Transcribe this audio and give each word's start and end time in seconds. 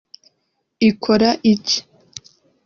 Ikora 0.89 1.29
iki 1.53 1.79